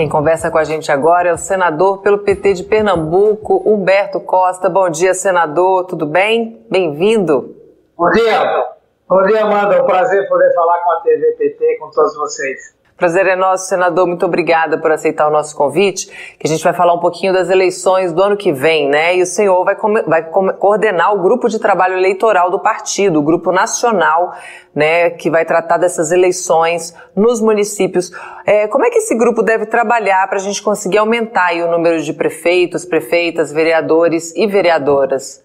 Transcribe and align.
Quem 0.00 0.08
conversa 0.08 0.50
com 0.50 0.56
a 0.56 0.64
gente 0.64 0.90
agora 0.90 1.28
é 1.28 1.32
o 1.34 1.36
senador 1.36 1.98
pelo 1.98 2.20
PT 2.20 2.54
de 2.54 2.64
Pernambuco, 2.64 3.62
Humberto 3.70 4.18
Costa. 4.18 4.66
Bom 4.66 4.88
dia, 4.88 5.12
senador, 5.12 5.84
tudo 5.84 6.06
bem? 6.06 6.64
Bem-vindo. 6.70 7.54
Bom 7.98 8.08
dia, 8.08 8.64
bom 9.06 9.22
dia, 9.24 9.44
Amanda. 9.44 9.74
É 9.74 9.82
um 9.82 9.84
prazer 9.84 10.26
poder 10.26 10.54
falar 10.54 10.82
com 10.82 10.90
a 10.92 11.00
TV 11.02 11.32
PT, 11.32 11.76
com 11.78 11.90
todos 11.90 12.16
vocês. 12.16 12.74
Prazer 13.00 13.26
é 13.26 13.34
nosso, 13.34 13.64
senador. 13.64 14.06
Muito 14.06 14.26
obrigada 14.26 14.76
por 14.76 14.92
aceitar 14.92 15.26
o 15.26 15.30
nosso 15.30 15.56
convite. 15.56 16.06
Que 16.38 16.46
a 16.46 16.50
gente 16.50 16.62
vai 16.62 16.74
falar 16.74 16.92
um 16.92 16.98
pouquinho 16.98 17.32
das 17.32 17.48
eleições 17.48 18.12
do 18.12 18.22
ano 18.22 18.36
que 18.36 18.52
vem, 18.52 18.90
né? 18.90 19.16
E 19.16 19.22
o 19.22 19.26
senhor 19.26 19.64
vai, 19.64 19.74
vai 20.06 20.22
coordenar 20.22 21.14
o 21.14 21.22
grupo 21.22 21.48
de 21.48 21.58
trabalho 21.58 21.96
eleitoral 21.96 22.50
do 22.50 22.60
partido, 22.60 23.18
o 23.18 23.22
grupo 23.22 23.50
nacional, 23.52 24.34
né? 24.74 25.08
Que 25.08 25.30
vai 25.30 25.46
tratar 25.46 25.78
dessas 25.78 26.12
eleições 26.12 26.94
nos 27.16 27.40
municípios. 27.40 28.12
É, 28.44 28.68
como 28.68 28.84
é 28.84 28.90
que 28.90 28.98
esse 28.98 29.14
grupo 29.14 29.42
deve 29.42 29.64
trabalhar 29.64 30.28
para 30.28 30.36
a 30.36 30.42
gente 30.42 30.62
conseguir 30.62 30.98
aumentar 30.98 31.54
o 31.54 31.70
número 31.70 32.02
de 32.02 32.12
prefeitos, 32.12 32.84
prefeitas, 32.84 33.50
vereadores 33.50 34.36
e 34.36 34.46
vereadoras? 34.46 35.42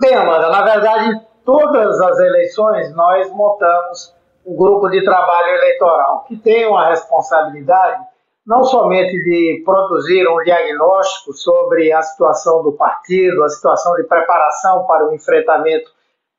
Bem, 0.00 0.14
Amanda, 0.14 0.50
na 0.50 0.64
verdade, 0.64 1.12
todas 1.44 2.00
as 2.00 2.18
eleições 2.18 2.92
nós 2.96 3.30
montamos 3.30 4.20
o 4.44 4.56
grupo 4.56 4.88
de 4.88 5.04
trabalho 5.04 5.48
eleitoral, 5.56 6.24
que 6.26 6.36
tem 6.36 6.66
uma 6.66 6.88
responsabilidade 6.88 8.02
não 8.46 8.64
somente 8.64 9.22
de 9.22 9.62
produzir 9.64 10.26
um 10.28 10.42
diagnóstico 10.42 11.32
sobre 11.32 11.92
a 11.92 12.02
situação 12.02 12.62
do 12.62 12.72
partido, 12.72 13.44
a 13.44 13.48
situação 13.48 13.94
de 13.94 14.02
preparação 14.04 14.84
para 14.84 15.08
o 15.08 15.14
enfrentamento 15.14 15.90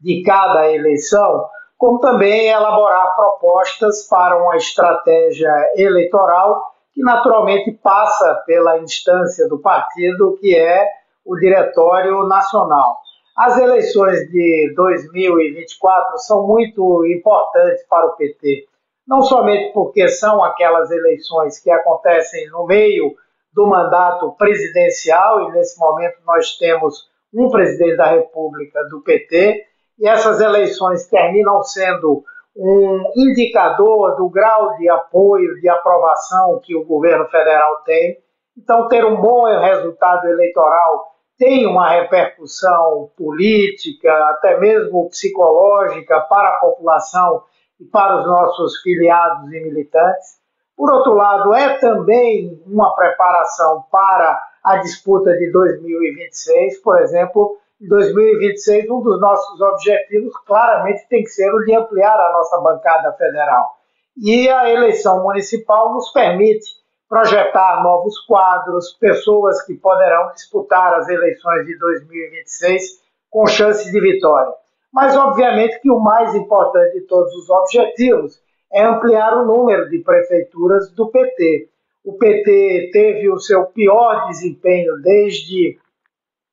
de 0.02 0.22
cada 0.22 0.70
eleição, 0.70 1.48
como 1.78 2.00
também 2.00 2.50
elaborar 2.50 3.16
propostas 3.16 4.06
para 4.10 4.38
uma 4.38 4.58
estratégia 4.58 5.54
eleitoral 5.78 6.62
que 6.94 7.02
naturalmente 7.02 7.72
passa 7.72 8.36
pela 8.46 8.78
instância 8.80 9.48
do 9.48 9.60
partido, 9.60 10.38
que 10.40 10.56
é 10.56 10.86
o 11.26 11.36
Diretório 11.38 12.28
Nacional. 12.28 12.98
As 13.36 13.58
eleições 13.58 14.30
de 14.30 14.74
2024 14.76 16.20
são 16.20 16.46
muito 16.46 17.04
importantes 17.08 17.84
para 17.88 18.06
o 18.06 18.16
PT, 18.16 18.68
não 19.08 19.24
somente 19.24 19.74
porque 19.74 20.08
são 20.08 20.44
aquelas 20.44 20.92
eleições 20.92 21.60
que 21.60 21.72
acontecem 21.72 22.48
no 22.52 22.66
meio 22.66 23.16
do 23.52 23.66
mandato 23.66 24.32
presidencial, 24.34 25.50
e 25.50 25.52
nesse 25.52 25.80
momento 25.80 26.18
nós 26.26 26.58
temos 26.58 27.10
um 27.34 27.50
presidente 27.50 27.98
da 27.98 28.06
República 28.06 28.84
do 28.86 29.02
PT, 29.02 29.66
e 30.00 30.08
essas 30.08 30.40
eleições 30.40 31.08
terminam 31.08 31.64
sendo 31.64 32.24
um 32.56 33.12
indicador 33.16 34.16
do 34.16 34.30
grau 34.30 34.78
de 34.78 34.88
apoio, 34.90 35.60
de 35.60 35.68
aprovação 35.68 36.60
que 36.64 36.76
o 36.76 36.86
governo 36.86 37.26
federal 37.30 37.78
tem. 37.78 38.20
Então, 38.56 38.88
ter 38.88 39.04
um 39.04 39.20
bom 39.20 39.46
resultado 39.46 40.28
eleitoral 40.28 41.13
tem 41.38 41.66
uma 41.66 41.90
repercussão 41.90 43.12
política, 43.18 44.12
até 44.30 44.60
mesmo 44.60 45.10
psicológica 45.10 46.22
para 46.22 46.50
a 46.50 46.60
população 46.60 47.44
e 47.80 47.86
para 47.86 48.18
os 48.18 48.26
nossos 48.26 48.82
filiados 48.82 49.52
e 49.52 49.60
militantes. 49.60 50.38
Por 50.76 50.92
outro 50.92 51.14
lado, 51.14 51.54
é 51.54 51.78
também 51.78 52.62
uma 52.66 52.96
preparação 52.96 53.84
para 53.92 54.42
a 54.64 54.78
disputa 54.78 55.36
de 55.38 55.52
2026, 55.52 56.82
por 56.82 57.00
exemplo, 57.02 57.58
em 57.82 57.88
2026, 57.88 58.90
um 58.90 59.02
dos 59.02 59.20
nossos 59.20 59.60
objetivos 59.60 60.34
claramente 60.46 61.06
tem 61.10 61.22
que 61.22 61.30
ser 61.30 61.54
o 61.54 61.66
de 61.66 61.76
ampliar 61.76 62.16
a 62.16 62.32
nossa 62.32 62.58
bancada 62.62 63.12
federal. 63.14 63.78
E 64.16 64.48
a 64.48 64.70
eleição 64.70 65.22
municipal 65.22 65.94
nos 65.94 66.10
permite 66.12 66.83
projetar 67.14 67.84
novos 67.84 68.18
quadros, 68.26 68.94
pessoas 68.94 69.62
que 69.68 69.76
poderão 69.76 70.32
disputar 70.32 70.96
as 70.96 71.08
eleições 71.08 71.64
de 71.68 71.78
2026 71.78 73.04
com 73.30 73.46
chances 73.46 73.92
de 73.92 74.02
vitória. 74.02 74.52
Mas, 74.92 75.16
obviamente, 75.16 75.80
que 75.80 75.92
o 75.92 76.00
mais 76.00 76.34
importante 76.34 76.94
de 76.94 77.02
todos 77.02 77.32
os 77.36 77.48
objetivos 77.52 78.42
é 78.74 78.84
ampliar 78.84 79.38
o 79.38 79.46
número 79.46 79.88
de 79.92 80.00
prefeituras 80.00 80.90
do 80.94 81.12
PT. 81.12 81.70
O 82.04 82.14
PT 82.18 82.90
teve 82.92 83.30
o 83.30 83.38
seu 83.40 83.68
pior 83.68 84.26
desempenho 84.30 84.96
desde 85.04 85.78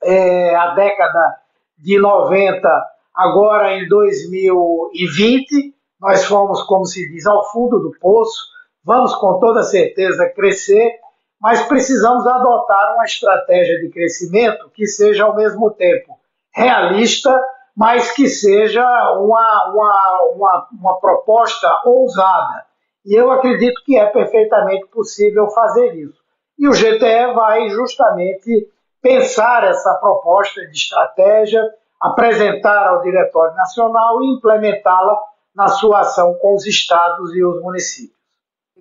é, 0.03 0.54
a 0.54 0.75
década 0.75 1.37
de 1.78 1.98
90, 1.98 2.69
agora 3.15 3.78
em 3.78 3.88
2020. 3.88 5.75
Nós 5.98 6.27
fomos, 6.27 6.62
como 6.65 6.84
se 6.84 7.10
diz, 7.10 7.27
ao 7.27 7.50
fundo 7.50 7.78
do 7.78 7.92
poço 7.98 8.50
vamos 8.84 9.14
com 9.14 9.38
toda 9.38 9.62
certeza 9.62 10.28
crescer, 10.28 10.98
mas 11.41 11.62
precisamos 11.62 12.26
adotar 12.26 12.94
uma 12.94 13.04
estratégia 13.04 13.80
de 13.80 13.88
crescimento 13.88 14.70
que 14.70 14.86
seja 14.86 15.24
ao 15.24 15.34
mesmo 15.34 15.70
tempo 15.70 16.18
realista, 16.54 17.38
mas 17.76 18.12
que 18.12 18.28
seja 18.28 18.84
uma, 19.18 19.72
uma, 19.72 20.18
uma, 20.34 20.68
uma 20.72 21.00
proposta 21.00 21.80
ousada. 21.84 22.64
E 23.04 23.14
eu 23.14 23.30
acredito 23.30 23.82
que 23.84 23.96
é 23.96 24.06
perfeitamente 24.06 24.86
possível 24.88 25.48
fazer 25.50 25.94
isso. 25.94 26.20
E 26.58 26.68
o 26.68 26.72
GTE 26.72 27.32
vai 27.34 27.70
justamente 27.70 28.68
pensar 29.00 29.64
essa 29.64 29.94
proposta 29.94 30.60
de 30.66 30.76
estratégia, 30.76 31.62
apresentar 31.98 32.86
ao 32.86 33.00
Diretório 33.00 33.54
Nacional 33.56 34.22
e 34.22 34.36
implementá-la 34.36 35.18
na 35.54 35.68
sua 35.68 36.00
ação 36.00 36.34
com 36.34 36.54
os 36.54 36.66
estados 36.66 37.34
e 37.34 37.42
os 37.42 37.62
municípios. 37.62 38.19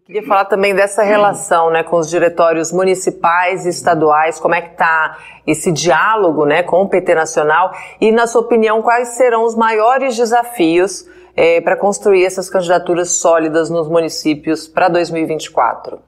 Queria 0.10 0.24
falar 0.24 0.46
também 0.46 0.74
dessa 0.74 1.04
relação 1.04 1.70
né, 1.70 1.84
com 1.84 1.98
os 1.98 2.10
diretórios 2.10 2.72
municipais 2.72 3.68
e 3.68 3.70
estaduais, 3.70 4.40
como 4.40 4.56
é 4.56 4.62
que 4.62 4.72
está 4.72 5.20
esse 5.46 5.72
diálogo 5.72 6.48
né, 6.48 6.64
com 6.64 6.82
o 6.82 6.90
PT 6.90 7.14
Nacional 7.14 7.72
e, 8.02 8.12
na 8.12 8.26
sua 8.26 8.42
opinião, 8.42 8.82
quais 8.82 9.10
serão 9.10 9.44
os 9.44 9.56
maiores 9.56 10.18
desafios 10.18 11.08
é, 11.36 11.62
para 11.62 11.78
construir 11.78 12.26
essas 12.26 12.50
candidaturas 12.50 13.12
sólidas 13.12 13.70
nos 13.70 13.88
municípios 13.88 14.68
para 14.68 14.90
2024? 14.90 16.00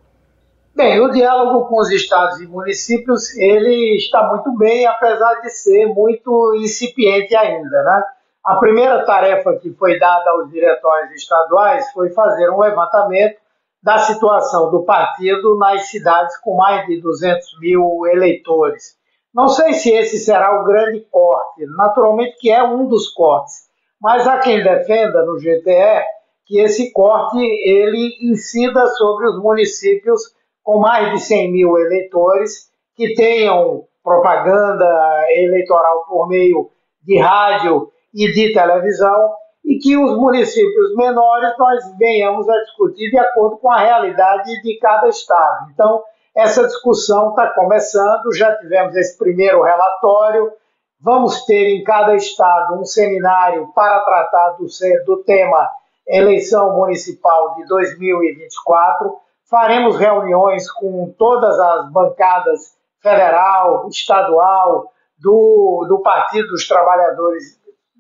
Bem, 0.76 1.00
o 1.00 1.12
diálogo 1.12 1.68
com 1.68 1.80
os 1.80 1.92
estados 1.92 2.42
e 2.42 2.48
municípios 2.48 3.38
ele 3.38 3.98
está 3.98 4.24
muito 4.30 4.52
bem, 4.58 4.84
apesar 4.88 5.42
de 5.42 5.52
ser 5.52 5.86
muito 5.94 6.56
incipiente 6.56 7.36
ainda, 7.36 7.84
né? 7.84 8.04
A 8.44 8.56
primeira 8.56 9.06
tarefa 9.06 9.54
que 9.62 9.70
foi 9.74 10.00
dada 10.00 10.28
aos 10.32 10.50
diretórios 10.50 11.14
estaduais 11.14 11.92
foi 11.92 12.10
fazer 12.10 12.50
um 12.50 12.60
levantamento 12.60 13.41
da 13.82 13.98
situação 14.00 14.70
do 14.70 14.84
partido 14.84 15.58
nas 15.58 15.88
cidades 15.88 16.38
com 16.38 16.56
mais 16.56 16.86
de 16.86 17.02
200 17.02 17.60
mil 17.60 18.06
eleitores. 18.08 18.96
Não 19.34 19.48
sei 19.48 19.74
se 19.74 19.92
esse 19.92 20.20
será 20.20 20.60
o 20.60 20.66
grande 20.66 21.02
corte, 21.10 21.66
naturalmente 21.78 22.38
que 22.38 22.52
é 22.52 22.64
um 22.64 22.88
dos 22.88 23.10
cortes, 23.10 23.70
mas 24.00 24.28
há 24.28 24.40
quem 24.40 24.64
defenda 24.64 25.26
no 25.26 25.38
GTE 25.38 26.04
que 26.46 26.60
esse 26.60 26.92
corte 26.92 27.38
ele 27.38 28.18
incida 28.30 28.86
sobre 28.88 29.30
os 29.30 29.42
municípios 29.42 30.22
com 30.62 30.80
mais 30.80 31.12
de 31.14 31.20
100 31.20 31.52
mil 31.52 31.78
eleitores 31.78 32.70
que 32.96 33.14
tenham 33.14 33.86
propaganda 34.04 34.86
eleitoral 35.30 36.06
por 36.08 36.28
meio 36.28 36.70
de 37.04 37.18
rádio 37.20 37.90
e 38.14 38.32
de 38.34 38.54
televisão 38.54 39.34
e 39.64 39.78
que 39.78 39.98
os 39.98 40.18
municípios 40.18 40.96
menores 40.96 41.54
nós 41.58 41.98
venhamos 41.98 42.48
a 42.50 42.58
discutir 42.62 43.10
de 43.12 43.20
acordo 43.20 43.58
com 43.58 43.72
a 43.72 43.80
realidade 43.80 44.62
de 44.62 44.78
cada 44.80 45.08
estado. 45.08 45.70
Então, 45.72 46.04
essa 46.36 46.66
discussão 46.66 47.30
está 47.30 47.50
começando, 47.50 48.34
já 48.34 48.56
tivemos 48.58 48.96
esse 48.96 49.18
primeiro 49.18 49.62
relatório, 49.62 50.52
vamos 51.00 51.46
ter 51.46 51.76
em 51.76 51.84
cada 51.84 52.16
estado 52.16 52.80
um 52.80 52.86
seminário 52.86 53.72
para 53.74 54.00
tratar 54.02 54.52
do, 54.52 54.66
do 55.06 55.24
tema 55.24 55.70
eleição 56.08 56.76
municipal 56.76 57.56
de 57.56 57.66
2024, 57.66 59.16
faremos 59.50 59.98
reuniões 59.98 60.72
com 60.72 61.14
todas 61.18 61.60
as 61.60 61.92
bancadas 61.92 62.76
federal, 63.02 63.88
estadual, 63.88 64.92
do, 65.22 65.86
do 65.88 66.00
Partido 66.00 66.48
dos 66.48 66.68
Trabalhadores 66.68 67.60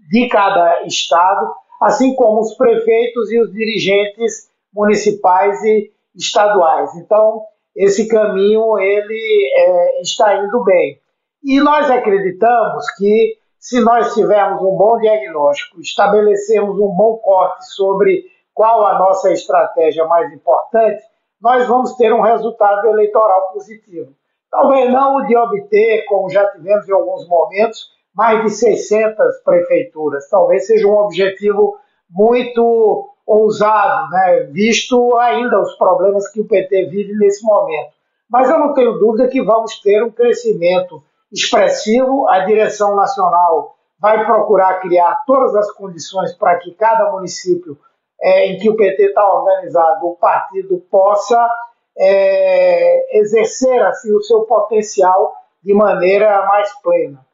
de 0.09 0.27
cada 0.27 0.83
estado, 0.83 1.53
assim 1.81 2.15
como 2.15 2.41
os 2.41 2.53
prefeitos 2.55 3.31
e 3.31 3.41
os 3.41 3.51
dirigentes 3.51 4.49
municipais 4.73 5.61
e 5.63 5.91
estaduais. 6.15 6.95
Então, 6.95 7.43
esse 7.75 8.07
caminho 8.07 8.77
ele 8.79 9.51
é, 9.55 10.01
está 10.01 10.35
indo 10.43 10.63
bem. 10.63 10.99
E 11.43 11.59
nós 11.59 11.89
acreditamos 11.89 12.85
que 12.97 13.37
se 13.57 13.79
nós 13.79 14.13
tivermos 14.13 14.61
um 14.61 14.75
bom 14.75 14.99
diagnóstico, 14.99 15.79
estabelecermos 15.79 16.79
um 16.79 16.95
bom 16.95 17.17
corte 17.17 17.65
sobre 17.73 18.25
qual 18.53 18.85
a 18.85 18.99
nossa 18.99 19.31
estratégia 19.31 20.05
mais 20.05 20.31
importante, 20.33 21.01
nós 21.41 21.67
vamos 21.67 21.95
ter 21.95 22.13
um 22.13 22.21
resultado 22.21 22.87
eleitoral 22.87 23.51
positivo. 23.53 24.13
Talvez 24.51 24.91
não 24.91 25.17
o 25.17 25.25
de 25.25 25.35
obter, 25.35 26.05
como 26.05 26.29
já 26.29 26.45
tivemos 26.51 26.87
em 26.87 26.91
alguns 26.91 27.27
momentos, 27.27 27.89
mais 28.15 28.43
de 28.43 28.49
600 28.49 29.37
prefeituras. 29.43 30.29
Talvez 30.29 30.67
seja 30.67 30.87
um 30.87 30.97
objetivo 30.97 31.77
muito 32.09 33.09
ousado, 33.25 34.09
né, 34.09 34.49
visto 34.51 35.15
ainda 35.17 35.61
os 35.61 35.73
problemas 35.75 36.27
que 36.29 36.41
o 36.41 36.47
PT 36.47 36.87
vive 36.87 37.13
nesse 37.17 37.43
momento. 37.45 37.91
Mas 38.29 38.49
eu 38.49 38.59
não 38.59 38.73
tenho 38.73 38.97
dúvida 38.97 39.29
que 39.29 39.41
vamos 39.41 39.79
ter 39.79 40.03
um 40.03 40.11
crescimento 40.11 41.01
expressivo. 41.31 42.27
A 42.29 42.39
direção 42.39 42.95
nacional 42.95 43.75
vai 43.99 44.25
procurar 44.25 44.79
criar 44.79 45.23
todas 45.25 45.55
as 45.55 45.71
condições 45.71 46.33
para 46.33 46.57
que 46.57 46.71
cada 46.73 47.11
município 47.11 47.77
é, 48.21 48.47
em 48.47 48.57
que 48.57 48.69
o 48.69 48.75
PT 48.75 49.07
está 49.07 49.27
organizado, 49.33 50.07
o 50.07 50.15
partido 50.15 50.77
possa 50.89 51.49
é, 51.97 53.19
exercer 53.19 53.81
assim, 53.83 54.13
o 54.13 54.21
seu 54.21 54.41
potencial 54.41 55.33
de 55.63 55.73
maneira 55.73 56.45
mais 56.45 56.71
plena. 56.81 57.25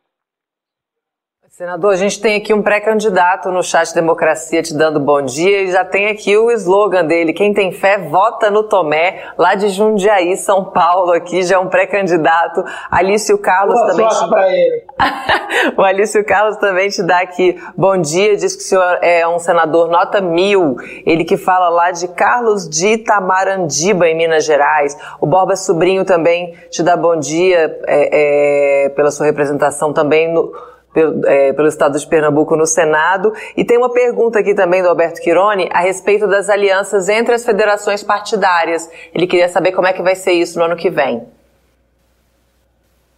Senador, 1.58 1.94
a 1.94 1.96
gente 1.96 2.22
tem 2.22 2.36
aqui 2.36 2.54
um 2.54 2.62
pré-candidato 2.62 3.50
no 3.50 3.64
chat 3.64 3.92
Democracia 3.92 4.62
te 4.62 4.76
dando 4.76 5.00
bom 5.00 5.24
dia 5.24 5.64
e 5.64 5.72
já 5.72 5.84
tem 5.84 6.06
aqui 6.06 6.38
o 6.38 6.52
slogan 6.52 7.04
dele: 7.04 7.34
quem 7.34 7.52
tem 7.52 7.72
fé 7.72 7.98
vota 7.98 8.52
no 8.52 8.62
Tomé, 8.62 9.24
lá 9.36 9.56
de 9.56 9.70
Jundiaí, 9.70 10.38
São 10.38 10.66
Paulo, 10.66 11.12
aqui 11.14 11.42
já 11.42 11.56
é 11.56 11.58
um 11.58 11.68
pré-candidato. 11.68 12.64
Alício 12.92 13.40
Carlos 13.40 13.74
Boa 13.74 13.88
também. 13.88 14.08
Sorte 14.08 14.24
te... 14.24 14.30
para 14.30 14.50
ele. 14.52 14.84
o 15.76 15.82
Alício 15.82 16.24
Carlos 16.24 16.58
também 16.58 16.90
te 16.90 17.02
dá 17.02 17.22
aqui 17.22 17.60
bom 17.76 17.98
dia, 17.98 18.38
diz 18.38 18.56
que 18.56 18.62
o 18.62 18.66
senhor 18.66 19.00
é 19.02 19.28
um 19.28 19.40
senador 19.40 19.90
nota 19.90 20.22
mil. 20.22 20.76
Ele 21.08 21.26
que 21.26 21.38
fala 21.38 21.70
lá 21.70 21.90
de 21.90 22.08
Carlos 22.10 22.70
de 22.70 22.90
Itamarandiba, 22.90 24.08
em 24.08 24.16
Minas 24.16 24.46
Gerais. 24.46 24.96
O 25.20 25.26
Borba 25.26 25.56
Sobrinho 25.56 26.06
também 26.06 26.54
te 26.70 26.84
dá 26.84 26.96
bom 26.96 27.16
dia 27.16 27.80
é, 27.88 28.86
é, 28.86 28.90
pela 28.90 29.10
sua 29.10 29.26
representação 29.26 29.92
também 29.92 30.32
no 30.32 30.52
pelo, 30.98 31.28
é, 31.28 31.54
pelo 31.54 31.68
estado 31.68 32.00
de 32.00 32.08
Pernambuco 32.08 32.56
no 32.56 32.66
Senado. 32.66 33.32
E 33.56 33.64
tem 33.64 33.78
uma 33.78 33.94
pergunta 33.94 34.40
aqui 34.40 34.56
também 34.56 34.82
do 34.82 34.90
Alberto 34.90 35.22
Quironi 35.22 35.70
a 35.72 35.82
respeito 35.82 36.28
das 36.28 36.50
alianças 36.50 37.08
entre 37.08 37.36
as 37.36 37.46
federações 37.46 38.02
partidárias. 38.02 38.90
Ele 39.14 39.28
queria 39.28 39.48
saber 39.48 39.74
como 39.74 39.86
é 39.86 39.94
que 39.94 40.02
vai 40.02 40.16
ser 40.16 40.32
isso 40.32 40.58
no 40.58 40.66
ano 40.66 40.76
que 40.76 40.90
vem. 40.90 41.28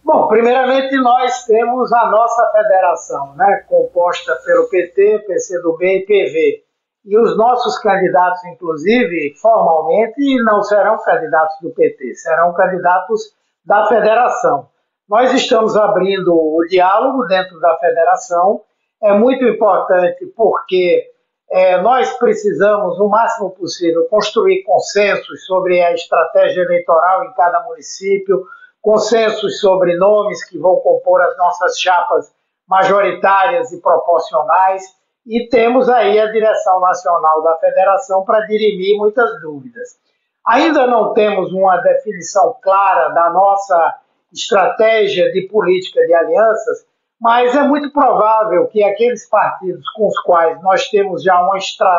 Bom, 0.04 0.28
primeiramente 0.28 0.94
nós 0.96 1.44
temos 1.44 1.90
a 1.90 2.10
nossa 2.10 2.50
federação, 2.52 3.34
né, 3.36 3.64
composta 3.66 4.36
pelo 4.44 4.68
PT, 4.68 5.24
PCdoB 5.26 5.82
e 5.86 6.04
PV. 6.04 6.62
E 7.06 7.18
os 7.18 7.34
nossos 7.34 7.78
candidatos, 7.78 8.44
inclusive, 8.44 9.34
formalmente, 9.40 10.20
não 10.42 10.62
serão 10.62 10.98
candidatos 10.98 11.56
do 11.62 11.70
PT, 11.70 12.14
serão 12.16 12.52
candidatos 12.52 13.34
da 13.64 13.86
federação. 13.86 14.68
Nós 15.10 15.32
estamos 15.32 15.76
abrindo 15.76 16.32
o 16.32 16.64
diálogo 16.68 17.24
dentro 17.24 17.58
da 17.58 17.76
federação. 17.78 18.60
É 19.02 19.12
muito 19.12 19.44
importante 19.44 20.24
porque 20.36 21.04
é, 21.50 21.82
nós 21.82 22.16
precisamos, 22.16 22.96
o 23.00 23.08
máximo 23.08 23.50
possível, 23.50 24.06
construir 24.08 24.62
consensos 24.62 25.44
sobre 25.46 25.82
a 25.82 25.92
estratégia 25.92 26.62
eleitoral 26.62 27.24
em 27.24 27.32
cada 27.32 27.60
município, 27.64 28.46
consensos 28.80 29.58
sobre 29.58 29.96
nomes 29.96 30.44
que 30.44 30.56
vão 30.56 30.76
compor 30.76 31.20
as 31.22 31.36
nossas 31.36 31.76
chapas 31.80 32.32
majoritárias 32.68 33.72
e 33.72 33.80
proporcionais. 33.80 34.84
E 35.26 35.48
temos 35.48 35.88
aí 35.88 36.20
a 36.20 36.30
direção 36.30 36.78
nacional 36.78 37.42
da 37.42 37.56
federação 37.56 38.24
para 38.24 38.46
dirimir 38.46 38.96
muitas 38.96 39.28
dúvidas. 39.40 39.98
Ainda 40.46 40.86
não 40.86 41.12
temos 41.14 41.52
uma 41.52 41.78
definição 41.78 42.54
clara 42.62 43.08
da 43.08 43.28
nossa 43.30 43.98
estratégia 44.32 45.30
de 45.32 45.48
política 45.48 46.04
de 46.06 46.14
alianças, 46.14 46.86
mas 47.20 47.54
é 47.54 47.62
muito 47.62 47.92
provável 47.92 48.66
que 48.68 48.82
aqueles 48.82 49.28
partidos 49.28 49.88
com 49.90 50.06
os 50.06 50.18
quais 50.20 50.60
nós 50.62 50.88
temos 50.88 51.22
já 51.22 51.40
uma, 51.42 51.58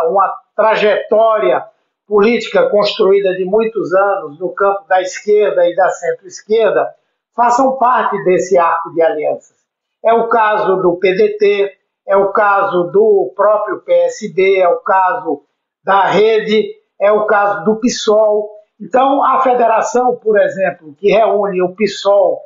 uma 0.10 0.34
trajetória 0.56 1.64
política 2.08 2.70
construída 2.70 3.34
de 3.36 3.46
muitos 3.46 3.94
anos 3.94 4.40
no 4.40 4.50
campo 4.54 4.86
da 4.88 5.02
esquerda 5.02 5.66
e 5.68 5.76
da 5.76 5.90
centro-esquerda 5.90 6.94
façam 7.36 7.78
parte 7.78 8.22
desse 8.24 8.58
arco 8.58 8.92
de 8.94 9.02
alianças. 9.02 9.56
É 10.04 10.14
o 10.14 10.28
caso 10.28 10.78
do 10.82 10.98
PDT, 10.98 11.72
é 12.08 12.18
o 12.18 12.32
caso 12.32 12.92
do 12.92 13.32
próprio 13.36 13.80
PSD, 13.82 14.58
é 14.60 14.68
o 14.68 14.80
caso 14.80 15.44
da 15.84 16.06
Rede, 16.06 16.68
é 17.00 17.12
o 17.12 17.26
caso 17.26 17.64
do 17.64 17.80
PSOL. 17.80 18.50
Então, 18.82 19.24
a 19.24 19.42
federação, 19.42 20.16
por 20.16 20.40
exemplo, 20.40 20.96
que 20.96 21.12
reúne 21.12 21.62
o 21.62 21.76
PSOL 21.76 22.42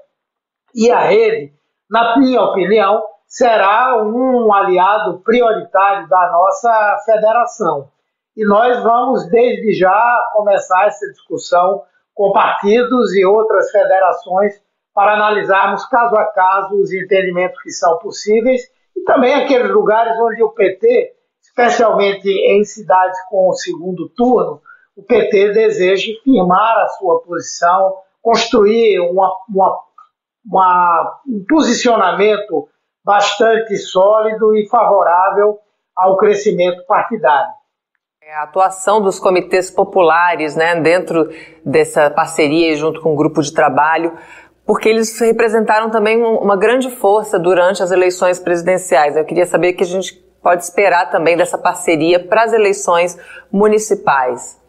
e 0.76 0.92
a 0.92 1.00
rede, 1.00 1.54
na 1.90 2.18
minha 2.18 2.42
opinião, 2.42 3.02
será 3.26 4.04
um 4.04 4.54
aliado 4.54 5.22
prioritário 5.24 6.10
da 6.10 6.32
nossa 6.32 6.98
federação. 7.06 7.90
E 8.36 8.46
nós 8.46 8.84
vamos, 8.84 9.30
desde 9.30 9.74
já, 9.80 10.30
começar 10.34 10.88
essa 10.88 11.08
discussão 11.08 11.84
com 12.14 12.34
partidos 12.34 13.16
e 13.16 13.26
outras 13.26 13.72
federações 13.72 14.62
para 14.94 15.14
analisarmos 15.14 15.86
caso 15.86 16.16
a 16.18 16.26
caso 16.26 16.76
os 16.76 16.92
entendimentos 16.92 17.62
que 17.62 17.72
são 17.72 17.98
possíveis 18.00 18.62
e 18.96 19.04
também 19.04 19.34
aqueles 19.34 19.72
lugares 19.72 20.18
onde 20.20 20.44
o 20.44 20.50
PT, 20.50 21.14
especialmente 21.42 22.28
em 22.30 22.64
cidades 22.66 23.20
com 23.30 23.50
o 23.50 23.54
segundo 23.54 24.10
turno, 24.10 24.62
o 24.96 25.04
PT 25.04 25.52
deseja 25.54 26.12
firmar 26.24 26.78
a 26.78 26.88
sua 26.90 27.22
posição, 27.22 27.96
construir 28.22 29.00
uma, 29.00 29.32
uma, 29.50 29.80
uma, 30.50 31.22
um 31.28 31.46
posicionamento 31.48 32.70
bastante 33.04 33.78
sólido 33.78 34.56
e 34.56 34.68
favorável 34.68 35.60
ao 35.96 36.18
crescimento 36.18 36.86
partidário. 36.88 37.54
É, 38.24 38.34
a 38.38 38.44
atuação 38.44 39.02
dos 39.02 39.20
comitês 39.20 39.70
populares 39.70 40.56
né, 40.56 40.80
dentro 40.82 41.30
dessa 41.64 42.10
parceria 42.10 42.76
junto 42.76 43.00
com 43.02 43.14
o 43.14 43.16
grupo 43.16 43.42
de 43.42 43.54
trabalho, 43.54 44.18
porque 44.66 44.90
eles 44.90 45.20
representaram 45.20 45.92
também 45.92 46.24
uma 46.24 46.58
grande 46.58 46.90
força 46.90 47.38
durante 47.38 47.84
as 47.84 47.92
eleições 47.92 48.40
presidenciais. 48.40 49.16
Eu 49.16 49.26
queria 49.26 49.46
saber 49.46 49.74
o 49.74 49.78
que 49.78 49.84
a 49.84 49.88
gente 49.88 50.16
pode 50.42 50.64
esperar 50.64 51.12
também 51.12 51.38
dessa 51.38 51.58
parceria 51.58 52.20
para 52.20 52.44
as 52.44 52.54
eleições 52.54 53.16
municipais. 53.52 54.60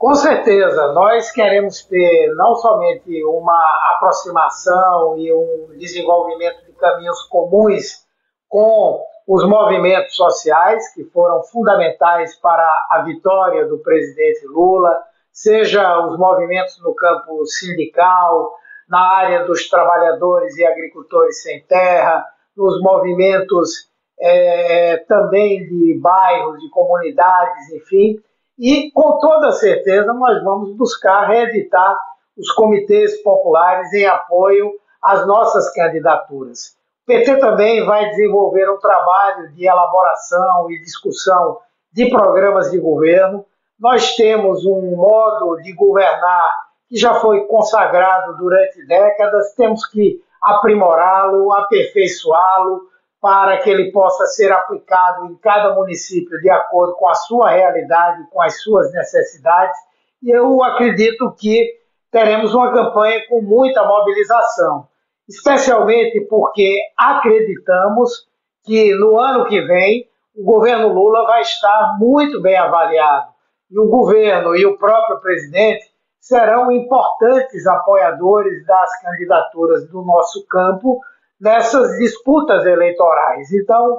Com 0.00 0.14
certeza, 0.14 0.94
nós 0.94 1.30
queremos 1.30 1.84
ter 1.84 2.34
não 2.34 2.54
somente 2.54 3.22
uma 3.22 3.92
aproximação 3.94 5.18
e 5.18 5.30
um 5.30 5.76
desenvolvimento 5.76 6.64
de 6.64 6.72
caminhos 6.72 7.20
comuns 7.24 8.06
com 8.48 8.98
os 9.28 9.46
movimentos 9.46 10.16
sociais, 10.16 10.90
que 10.94 11.04
foram 11.04 11.42
fundamentais 11.42 12.34
para 12.36 12.66
a 12.92 13.02
vitória 13.02 13.68
do 13.68 13.76
presidente 13.80 14.46
Lula, 14.46 14.90
seja 15.30 16.00
os 16.06 16.18
movimentos 16.18 16.82
no 16.82 16.94
campo 16.94 17.44
sindical, 17.44 18.54
na 18.88 19.06
área 19.06 19.44
dos 19.44 19.68
trabalhadores 19.68 20.56
e 20.56 20.64
agricultores 20.64 21.42
sem 21.42 21.62
terra, 21.64 22.24
nos 22.56 22.80
movimentos 22.80 23.90
é, 24.18 24.96
também 25.06 25.68
de 25.68 26.00
bairros, 26.00 26.58
de 26.58 26.70
comunidades, 26.70 27.70
enfim 27.74 28.18
e, 28.60 28.90
com 28.92 29.18
toda 29.18 29.52
certeza, 29.52 30.12
nós 30.12 30.44
vamos 30.44 30.76
buscar 30.76 31.26
reeditar 31.26 31.98
os 32.36 32.52
comitês 32.52 33.22
populares 33.22 33.90
em 33.94 34.04
apoio 34.04 34.70
às 35.02 35.26
nossas 35.26 35.72
candidaturas. 35.72 36.76
O 37.04 37.06
PT 37.06 37.38
também 37.38 37.86
vai 37.86 38.10
desenvolver 38.10 38.70
um 38.70 38.78
trabalho 38.78 39.50
de 39.52 39.66
elaboração 39.66 40.70
e 40.70 40.78
discussão 40.82 41.58
de 41.90 42.10
programas 42.10 42.70
de 42.70 42.78
governo. 42.78 43.46
Nós 43.78 44.14
temos 44.14 44.66
um 44.66 44.94
modo 44.94 45.56
de 45.62 45.72
governar 45.72 46.54
que 46.86 46.98
já 46.98 47.14
foi 47.14 47.46
consagrado 47.46 48.36
durante 48.36 48.84
décadas, 48.86 49.54
temos 49.54 49.86
que 49.86 50.22
aprimorá-lo, 50.42 51.50
aperfeiçoá-lo, 51.54 52.89
para 53.20 53.58
que 53.58 53.68
ele 53.68 53.92
possa 53.92 54.24
ser 54.26 54.50
aplicado 54.50 55.26
em 55.26 55.36
cada 55.36 55.74
município 55.74 56.38
de 56.40 56.50
acordo 56.50 56.94
com 56.94 57.08
a 57.08 57.14
sua 57.14 57.50
realidade, 57.50 58.26
com 58.30 58.40
as 58.40 58.62
suas 58.62 58.92
necessidades. 58.92 59.78
E 60.22 60.30
eu 60.30 60.62
acredito 60.64 61.34
que 61.38 61.78
teremos 62.10 62.54
uma 62.54 62.72
campanha 62.72 63.20
com 63.28 63.42
muita 63.42 63.84
mobilização, 63.84 64.88
especialmente 65.28 66.20
porque 66.22 66.78
acreditamos 66.96 68.26
que 68.64 68.94
no 68.94 69.18
ano 69.18 69.46
que 69.46 69.60
vem 69.60 70.08
o 70.34 70.44
governo 70.44 70.88
Lula 70.88 71.26
vai 71.26 71.42
estar 71.42 71.96
muito 71.98 72.40
bem 72.40 72.56
avaliado. 72.56 73.30
E 73.70 73.78
o 73.78 73.86
governo 73.88 74.56
e 74.56 74.64
o 74.64 74.78
próprio 74.78 75.20
presidente 75.20 75.90
serão 76.18 76.72
importantes 76.72 77.66
apoiadores 77.66 78.64
das 78.66 79.00
candidaturas 79.00 79.88
do 79.88 80.02
nosso 80.02 80.46
campo 80.46 81.00
nessas 81.40 81.96
disputas 81.98 82.64
eleitorais. 82.66 83.52
Então, 83.52 83.98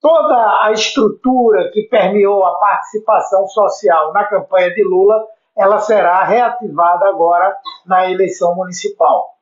toda 0.00 0.64
a 0.64 0.72
estrutura 0.72 1.70
que 1.72 1.84
permeou 1.84 2.44
a 2.44 2.58
participação 2.58 3.46
social 3.48 4.12
na 4.12 4.24
campanha 4.24 4.74
de 4.74 4.84
Lula, 4.84 5.24
ela 5.56 5.78
será 5.78 6.22
reativada 6.24 7.06
agora 7.08 7.56
na 7.86 8.10
eleição 8.10 8.54
municipal. 8.54 9.32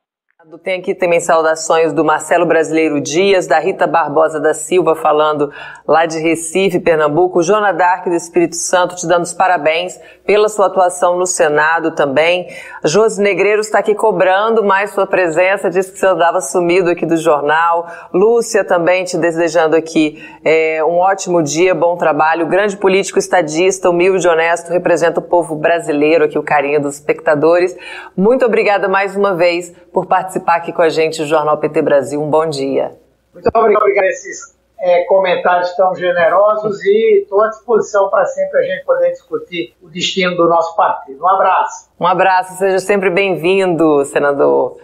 Tem 0.65 0.81
aqui 0.81 0.95
também 0.95 1.21
saudações 1.21 1.93
do 1.93 2.03
Marcelo 2.03 2.47
Brasileiro 2.47 2.99
Dias, 2.99 3.47
da 3.47 3.59
Rita 3.59 3.87
Barbosa 3.87 4.41
da 4.41 4.55
Silva, 4.55 4.95
falando 4.95 5.53
lá 5.87 6.07
de 6.07 6.19
Recife, 6.19 6.81
Pernambuco. 6.81 7.43
Jona 7.43 7.73
Dark 7.73 8.07
do 8.07 8.15
Espírito 8.15 8.57
Santo, 8.57 8.97
te 8.97 9.07
dando 9.07 9.25
os 9.25 9.35
parabéns 9.35 10.01
pela 10.25 10.49
sua 10.49 10.67
atuação 10.67 11.19
no 11.19 11.27
Senado 11.27 11.91
também. 11.91 12.49
Josi 12.83 13.21
Negreiros 13.21 13.67
está 13.67 13.81
aqui 13.81 13.95
cobrando 13.95 14.65
mais 14.65 14.93
sua 14.93 15.07
presença, 15.07 15.69
disse 15.69 15.93
que 15.93 15.99
você 15.99 16.07
andava 16.07 16.41
sumido 16.41 16.89
aqui 16.89 17.05
do 17.05 17.19
jornal. 17.19 17.87
Lúcia 18.11 18.65
também 18.65 19.05
te 19.05 19.19
desejando 19.19 19.77
aqui 19.77 20.25
é, 20.43 20.83
um 20.83 20.97
ótimo 20.97 21.43
dia, 21.43 21.75
bom 21.75 21.99
trabalho. 21.99 22.47
Grande 22.47 22.79
político 22.79 23.19
estadista, 23.19 23.91
humilde, 23.91 24.27
honesto, 24.27 24.73
representa 24.73 25.21
o 25.21 25.23
povo 25.23 25.55
brasileiro, 25.55 26.25
aqui 26.25 26.39
o 26.39 26.43
carinho 26.43 26.81
dos 26.81 26.95
espectadores. 26.95 27.77
Muito 28.17 28.47
obrigada 28.47 28.89
mais 28.89 29.15
uma 29.15 29.35
vez 29.35 29.71
por 29.93 30.07
participar 30.07 30.57
aqui 30.57 30.73
com 30.73 30.83
a 30.83 30.89
gente 30.89 31.19
do 31.19 31.27
Jornal 31.27 31.59
PT 31.59 31.83
Brasil. 31.83 32.23
Um 32.23 32.31
bom 32.31 32.47
dia. 32.47 32.99
Muito 33.33 33.49
obrigado 33.55 33.83
por 33.83 34.05
esses 34.05 34.57
é, 34.81 35.05
comentários 35.05 35.75
tão 35.77 35.95
generosos 35.95 36.83
e 36.85 37.23
estou 37.23 37.43
à 37.43 37.49
disposição 37.49 38.09
para 38.09 38.25
sempre 38.27 38.61
a 38.61 38.63
gente 38.63 38.85
poder 38.85 39.11
discutir 39.11 39.75
o 39.83 39.89
destino 39.89 40.37
do 40.37 40.49
nosso 40.49 40.75
partido. 40.75 41.23
Um 41.23 41.29
abraço. 41.29 41.91
Um 41.99 42.07
abraço, 42.07 42.57
seja 42.57 42.79
sempre 42.79 43.11
bem-vindo, 43.11 44.05
senador. 44.07 44.79